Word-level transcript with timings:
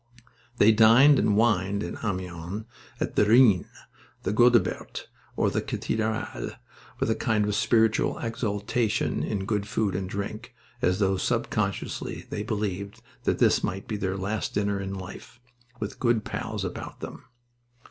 They 0.57 0.71
dined 0.71 1.19
and 1.19 1.37
wined 1.37 1.83
in 1.83 1.95
Amiens 2.03 2.65
at 2.99 3.15
the 3.15 3.23
"Rhin," 3.23 3.67
the 4.23 4.33
"Godebert," 4.33 5.07
or 5.35 5.51
the 5.51 5.61
"Cathedrale," 5.61 6.53
with 6.99 7.11
a 7.11 7.15
kind 7.15 7.45
of 7.45 7.53
spiritual 7.53 8.17
exaltation 8.17 9.21
in 9.21 9.45
good 9.45 9.67
food 9.67 9.93
and 9.93 10.09
drink, 10.09 10.55
as 10.81 10.97
though 10.97 11.17
subconsciously 11.17 12.25
they 12.31 12.41
believed 12.41 13.03
that 13.25 13.37
this 13.37 13.63
might 13.63 13.87
be 13.87 13.95
their 13.95 14.17
last 14.17 14.55
dinner 14.55 14.79
in 14.79 14.95
life, 14.95 15.39
with 15.79 15.99
good 15.99 16.25
pals 16.25 16.65
about 16.65 17.01
them. 17.01 17.25